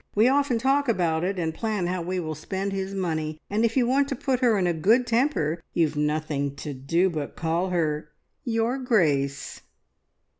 [0.15, 3.77] We often talk about it, and plan how we will spend his money, and if
[3.77, 7.69] you want to put her in a good temper you've nothing to do but call
[7.69, 8.09] her
[8.43, 9.61] `Your Grace!'"